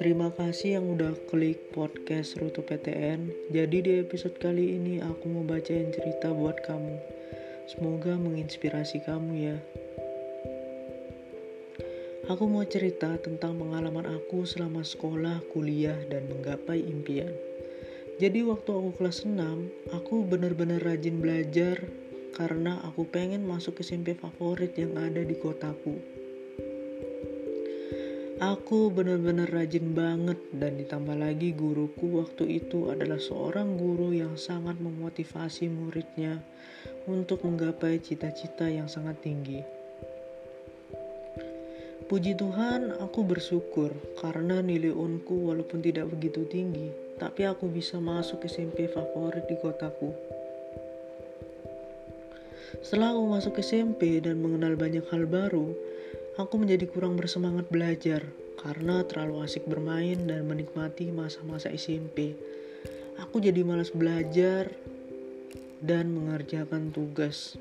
Terima 0.00 0.32
kasih 0.32 0.80
yang 0.80 0.96
udah 0.96 1.12
klik 1.28 1.76
podcast 1.76 2.40
Rutu 2.40 2.64
PTN. 2.64 3.52
Jadi 3.52 3.84
di 3.84 3.92
episode 4.00 4.32
kali 4.40 4.80
ini 4.80 4.96
aku 4.96 5.28
mau 5.28 5.44
bacain 5.44 5.92
cerita 5.92 6.32
buat 6.32 6.56
kamu. 6.64 6.96
Semoga 7.68 8.16
menginspirasi 8.16 9.04
kamu 9.04 9.32
ya. 9.36 9.60
Aku 12.32 12.48
mau 12.48 12.64
cerita 12.64 13.12
tentang 13.20 13.60
pengalaman 13.60 14.08
aku 14.08 14.48
selama 14.48 14.80
sekolah, 14.80 15.44
kuliah, 15.52 16.00
dan 16.08 16.32
menggapai 16.32 16.80
impian. 16.80 17.36
Jadi 18.16 18.40
waktu 18.40 18.72
aku 18.72 18.96
kelas 18.96 19.28
6, 19.28 19.36
aku 19.92 20.24
benar-benar 20.24 20.80
rajin 20.80 21.20
belajar 21.20 21.76
karena 22.32 22.80
aku 22.88 23.04
pengen 23.04 23.44
masuk 23.44 23.84
SMP 23.84 24.16
favorit 24.16 24.72
yang 24.80 24.96
ada 24.96 25.20
di 25.20 25.36
kotaku. 25.36 26.19
Aku 28.40 28.88
benar-benar 28.88 29.52
rajin 29.52 29.92
banget 29.92 30.40
dan 30.56 30.80
ditambah 30.80 31.12
lagi 31.12 31.52
guruku 31.52 32.24
waktu 32.24 32.56
itu 32.56 32.88
adalah 32.88 33.20
seorang 33.20 33.76
guru 33.76 34.16
yang 34.16 34.40
sangat 34.40 34.80
memotivasi 34.80 35.68
muridnya 35.68 36.40
untuk 37.04 37.44
menggapai 37.44 38.00
cita-cita 38.00 38.64
yang 38.64 38.88
sangat 38.88 39.20
tinggi. 39.20 39.60
Puji 42.08 42.32
Tuhan, 42.32 42.96
aku 42.96 43.28
bersyukur 43.28 43.92
karena 44.16 44.64
nilai 44.64 44.88
unku 44.88 45.52
walaupun 45.52 45.84
tidak 45.84 46.08
begitu 46.08 46.48
tinggi, 46.48 46.88
tapi 47.20 47.44
aku 47.44 47.68
bisa 47.68 48.00
masuk 48.00 48.48
SMP 48.48 48.88
favorit 48.88 49.44
di 49.52 49.60
kotaku. 49.60 50.16
Setelah 52.80 53.12
aku 53.12 53.24
masuk 53.36 53.54
SMP 53.60 54.24
dan 54.24 54.40
mengenal 54.40 54.80
banyak 54.80 55.04
hal 55.12 55.28
baru, 55.28 55.89
aku 56.38 56.54
menjadi 56.60 56.86
kurang 56.86 57.18
bersemangat 57.18 57.66
belajar 57.72 58.22
karena 58.60 59.02
terlalu 59.08 59.42
asik 59.42 59.64
bermain 59.64 60.28
dan 60.28 60.44
menikmati 60.44 61.08
masa-masa 61.08 61.72
SMP. 61.72 62.36
Aku 63.18 63.40
jadi 63.40 63.64
malas 63.64 63.90
belajar 63.90 64.68
dan 65.80 66.12
mengerjakan 66.12 66.92
tugas. 66.92 67.56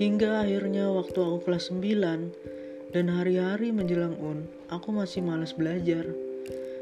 Hingga 0.00 0.48
akhirnya 0.48 0.88
waktu 0.88 1.18
aku 1.20 1.44
kelas 1.44 1.68
9 1.68 2.96
dan 2.96 3.06
hari-hari 3.12 3.68
menjelang 3.68 4.16
UN, 4.16 4.48
aku 4.72 4.96
masih 4.96 5.20
malas 5.20 5.52
belajar. 5.52 6.08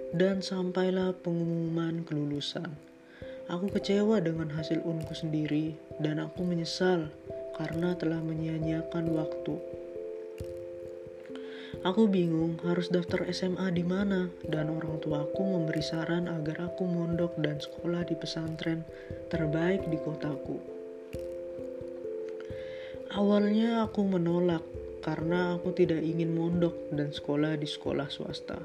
Dan 0.09 0.41
sampailah 0.41 1.13
pengumuman 1.21 2.01
kelulusan. 2.07 2.73
Aku 3.53 3.69
kecewa 3.69 4.17
dengan 4.25 4.49
hasil 4.49 4.81
unku 4.81 5.13
sendiri 5.13 5.77
dan 6.01 6.17
aku 6.17 6.49
menyesal 6.49 7.13
karena 7.59 7.99
telah 7.99 8.23
menyia-nyiakan 8.23 9.11
waktu. 9.13 9.55
Aku 11.87 12.11
bingung 12.11 12.59
harus 12.67 12.91
daftar 12.91 13.29
SMA 13.31 13.71
di 13.71 13.87
mana 13.87 14.27
dan 14.47 14.67
orang 14.67 14.99
tuaku 14.99 15.43
memberi 15.47 15.85
saran 15.85 16.27
agar 16.27 16.73
aku 16.73 16.83
mondok 16.87 17.39
dan 17.39 17.63
sekolah 17.63 18.03
di 18.03 18.19
pesantren 18.19 18.83
terbaik 19.31 19.87
di 19.87 19.99
kotaku. 20.01 20.59
Awalnya 23.15 23.87
aku 23.87 24.01
menolak 24.07 24.65
karena 25.07 25.55
aku 25.55 25.71
tidak 25.71 26.03
ingin 26.03 26.35
mondok 26.35 26.75
dan 26.91 27.15
sekolah 27.15 27.55
di 27.55 27.69
sekolah 27.69 28.11
swasta. 28.11 28.59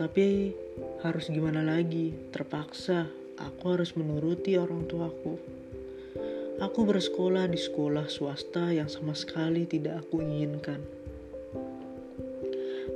Tapi 0.00 0.56
harus 1.04 1.28
gimana 1.28 1.60
lagi? 1.60 2.16
Terpaksa 2.32 3.04
aku 3.36 3.64
harus 3.76 3.92
menuruti 3.92 4.56
orang 4.56 4.88
tuaku. 4.88 5.59
Aku 6.60 6.84
bersekolah 6.84 7.48
di 7.48 7.56
sekolah 7.56 8.04
swasta 8.12 8.68
yang 8.68 8.84
sama 8.84 9.16
sekali 9.16 9.64
tidak 9.64 10.04
aku 10.04 10.20
inginkan. 10.20 10.84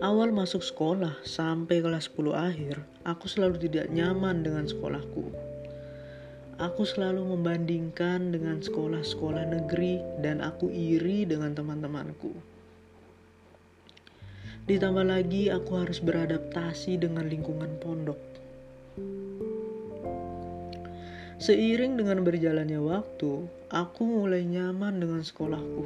Awal 0.04 0.36
masuk 0.36 0.60
sekolah 0.60 1.16
sampai 1.24 1.80
kelas 1.80 2.12
10 2.12 2.36
akhir, 2.36 2.84
aku 3.08 3.24
selalu 3.24 3.56
tidak 3.64 3.88
nyaman 3.88 4.44
dengan 4.44 4.68
sekolahku. 4.68 5.32
Aku 6.60 6.84
selalu 6.84 7.24
membandingkan 7.24 8.36
dengan 8.36 8.60
sekolah-sekolah 8.60 9.48
negeri 9.48 9.96
dan 10.20 10.44
aku 10.44 10.68
iri 10.68 11.24
dengan 11.24 11.56
teman-temanku. 11.56 12.36
Ditambah 14.68 15.08
lagi 15.08 15.48
aku 15.48 15.72
harus 15.80 16.04
beradaptasi 16.04 17.00
dengan 17.00 17.32
lingkungan 17.32 17.80
pondok. 17.80 18.20
Seiring 21.34 21.98
dengan 21.98 22.22
berjalannya 22.22 22.78
waktu, 22.78 23.50
aku 23.66 24.02
mulai 24.06 24.46
nyaman 24.46 25.02
dengan 25.02 25.18
sekolahku. 25.18 25.82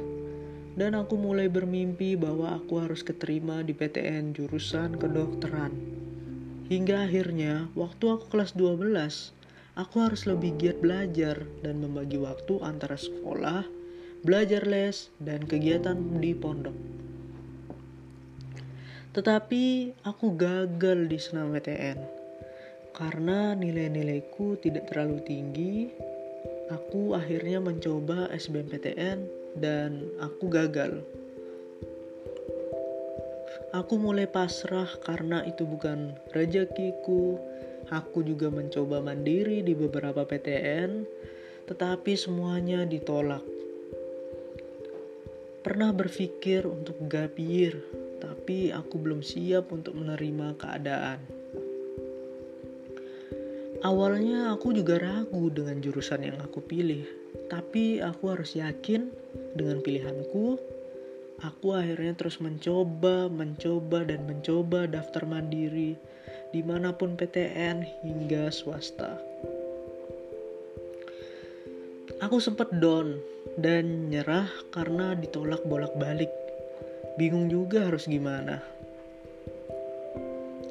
Dan 0.77 0.93
aku 0.93 1.17
mulai 1.17 1.49
bermimpi 1.49 2.13
bahwa 2.13 2.53
aku 2.61 2.77
harus 2.77 3.01
keterima 3.01 3.65
di 3.65 3.73
PTN 3.73 4.37
jurusan 4.37 5.01
kedokteran. 5.01 5.73
Hingga 6.69 7.09
akhirnya, 7.09 7.65
waktu 7.73 8.05
aku 8.13 8.29
kelas 8.29 8.53
12, 8.53 9.33
aku 9.73 9.95
harus 9.97 10.29
lebih 10.29 10.53
giat 10.61 10.77
belajar 10.85 11.41
dan 11.65 11.81
membagi 11.81 12.21
waktu 12.21 12.61
antara 12.61 12.93
sekolah, 12.93 13.65
belajar 14.21 14.69
les, 14.69 15.09
dan 15.17 15.49
kegiatan 15.49 15.97
di 16.21 16.37
pondok. 16.37 16.77
Tetapi 19.17 19.97
aku 20.05 20.37
gagal 20.37 21.09
di 21.09 21.17
senam 21.17 21.49
PTN 21.49 22.18
karena 22.99 23.55
nilai-nilaiku 23.55 24.59
tidak 24.59 24.91
terlalu 24.91 25.23
tinggi, 25.23 25.87
aku 26.67 27.15
akhirnya 27.15 27.63
mencoba 27.63 28.27
SBMPTN 28.35 29.23
dan 29.55 30.03
aku 30.19 30.51
gagal. 30.51 30.99
Aku 33.71 33.95
mulai 33.95 34.27
pasrah 34.27 34.91
karena 35.07 35.47
itu 35.47 35.63
bukan 35.63 36.11
rezekiku. 36.35 37.39
Aku 37.87 38.19
juga 38.21 38.51
mencoba 38.51 38.99
mandiri 38.99 39.63
di 39.63 39.71
beberapa 39.71 40.27
PTN, 40.27 41.07
tetapi 41.71 42.19
semuanya 42.19 42.83
ditolak. 42.83 43.41
Pernah 45.63 45.95
berpikir 45.95 46.67
untuk 46.67 46.99
gapir, 47.07 47.79
tapi 48.19 48.75
aku 48.75 48.95
belum 48.99 49.23
siap 49.23 49.71
untuk 49.71 49.95
menerima 49.95 50.59
keadaan. 50.59 51.38
Awalnya 53.79 54.51
aku 54.51 54.75
juga 54.75 54.99
ragu 54.99 55.47
dengan 55.47 55.79
jurusan 55.79 56.27
yang 56.27 56.35
aku 56.43 56.59
pilih, 56.59 57.07
tapi 57.47 58.03
aku 58.03 58.35
harus 58.35 58.59
yakin 58.59 59.07
dengan 59.55 59.79
pilihanku. 59.79 60.59
Aku 61.39 61.71
akhirnya 61.71 62.11
terus 62.19 62.43
mencoba, 62.43 63.31
mencoba, 63.31 64.03
dan 64.03 64.27
mencoba 64.27 64.83
daftar 64.83 65.23
mandiri 65.23 65.95
di 66.51 66.59
mana 66.59 66.91
pun 66.91 67.15
PTN 67.15 68.03
hingga 68.03 68.51
swasta. 68.51 69.15
Aku 72.19 72.43
sempat 72.43 72.67
down 72.83 73.15
dan 73.55 74.11
nyerah 74.11 74.51
karena 74.75 75.15
ditolak 75.15 75.63
bolak-balik. 75.63 76.27
Bingung 77.15 77.47
juga 77.47 77.87
harus 77.87 78.11
gimana. 78.11 78.59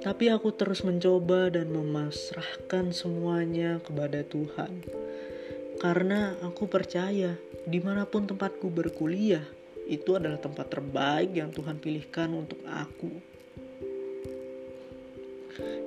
Tapi 0.09 0.33
aku 0.33 0.57
terus 0.57 0.89
mencoba 0.89 1.53
dan 1.53 1.69
memasrahkan 1.69 2.97
semuanya 2.97 3.77
kepada 3.85 4.25
Tuhan. 4.25 4.81
Karena 5.77 6.33
aku 6.41 6.65
percaya 6.65 7.37
di 7.69 7.77
mana 7.77 8.09
pun 8.09 8.25
tempatku 8.25 8.73
berkuliah, 8.73 9.45
itu 9.85 10.17
adalah 10.17 10.41
tempat 10.41 10.73
terbaik 10.73 11.37
yang 11.37 11.53
Tuhan 11.53 11.77
pilihkan 11.77 12.33
untuk 12.33 12.57
aku. 12.65 13.21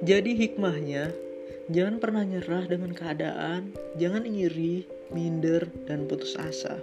Jadi 0.06 0.38
hikmahnya, 0.38 1.10
jangan 1.74 1.98
pernah 1.98 2.22
nyerah 2.22 2.70
dengan 2.70 2.94
keadaan, 2.94 3.74
jangan 3.98 4.30
iri, 4.30 4.86
minder, 5.10 5.66
dan 5.90 6.06
putus 6.06 6.38
asa. 6.38 6.78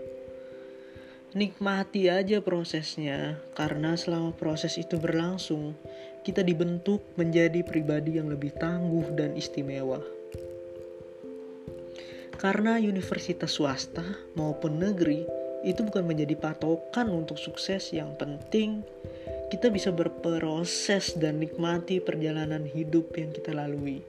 Nikmati 1.39 2.11
aja 2.11 2.43
prosesnya, 2.43 3.39
karena 3.55 3.95
selama 3.95 4.35
proses 4.35 4.75
itu 4.75 4.99
berlangsung, 4.99 5.79
kita 6.27 6.43
dibentuk 6.43 6.99
menjadi 7.15 7.63
pribadi 7.63 8.19
yang 8.19 8.27
lebih 8.27 8.51
tangguh 8.59 9.15
dan 9.15 9.39
istimewa. 9.39 10.03
Karena 12.43 12.83
universitas 12.83 13.55
swasta 13.55 14.03
maupun 14.35 14.83
negeri 14.83 15.23
itu 15.63 15.87
bukan 15.87 16.11
menjadi 16.11 16.35
patokan 16.35 17.07
untuk 17.07 17.39
sukses 17.39 17.95
yang 17.95 18.19
penting 18.19 18.83
kita 19.49 19.71
bisa 19.71 19.95
berproses 19.95 21.15
dan 21.15 21.39
nikmati 21.39 22.03
perjalanan 22.03 22.67
hidup 22.67 23.15
yang 23.15 23.31
kita 23.31 23.55
lalui. 23.55 24.03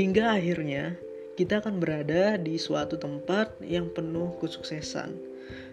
Hingga 0.00 0.34
akhirnya 0.40 0.98
kita 1.34 1.58
akan 1.58 1.82
berada 1.82 2.38
di 2.38 2.54
suatu 2.54 2.94
tempat 2.94 3.58
yang 3.58 3.90
penuh 3.90 4.38
kesuksesan 4.38 5.18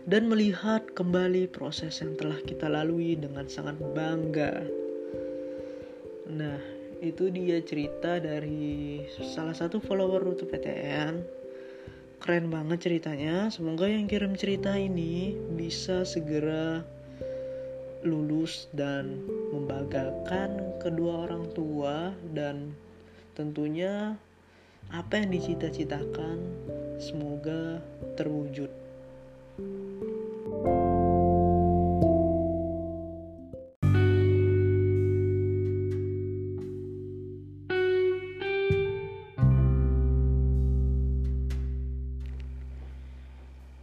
dan 0.09 0.25
melihat 0.25 0.81
kembali 0.97 1.45
proses 1.53 2.01
yang 2.01 2.17
telah 2.17 2.41
kita 2.41 2.65
lalui 2.65 3.13
dengan 3.13 3.45
sangat 3.45 3.77
bangga. 3.93 4.65
Nah, 6.33 6.57
itu 7.05 7.29
dia 7.29 7.61
cerita 7.61 8.17
dari 8.17 9.05
salah 9.21 9.53
satu 9.53 9.77
follower 9.77 10.25
Rutu 10.25 10.49
PTN. 10.49 11.21
Keren 12.21 12.49
banget 12.49 12.89
ceritanya. 12.89 13.49
Semoga 13.53 13.85
yang 13.85 14.09
kirim 14.09 14.33
cerita 14.33 14.73
ini 14.73 15.37
bisa 15.53 16.01
segera 16.01 16.81
lulus 18.01 18.65
dan 18.73 19.21
membanggakan 19.53 20.81
kedua 20.81 21.29
orang 21.29 21.45
tua 21.53 22.13
dan 22.33 22.73
tentunya 23.37 24.17
apa 24.91 25.23
yang 25.23 25.31
dicita-citakan 25.31 26.37
semoga 26.99 27.79
terwujud. 28.19 28.67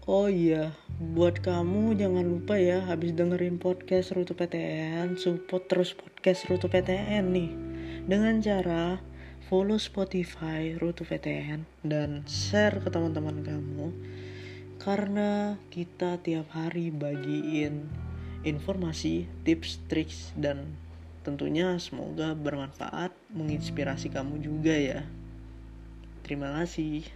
Oh 0.09 0.25
iya, 0.29 0.73
buat 1.01 1.41
kamu 1.41 1.97
jangan 1.97 2.25
lupa 2.25 2.57
ya 2.57 2.85
habis 2.85 3.13
dengerin 3.13 3.61
podcast 3.61 4.13
Rute 4.13 4.33
PTN, 4.33 5.21
support 5.21 5.69
terus 5.69 5.93
podcast 5.93 6.49
Rute 6.49 6.69
PTN 6.69 7.29
nih. 7.33 7.53
Dengan 8.09 8.41
cara 8.41 9.01
follow 9.49 9.81
Spotify 9.81 10.77
Rute 10.77 11.09
PTN 11.09 11.65
dan 11.81 12.21
share 12.29 12.85
ke 12.85 12.93
teman-teman 12.93 13.41
kamu. 13.41 13.89
Karena 14.77 15.57
kita 15.73 16.21
tiap 16.21 16.53
hari 16.53 16.93
bagiin 16.93 17.89
informasi, 18.45 19.25
tips, 19.49 19.81
triks 19.89 20.37
dan 20.37 20.77
tentunya 21.25 21.81
semoga 21.81 22.37
bermanfaat, 22.37 23.11
menginspirasi 23.33 24.13
kamu 24.13 24.39
juga 24.45 24.77
ya. 24.77 25.01
Terima 26.23 26.53
kasih. 26.61 27.09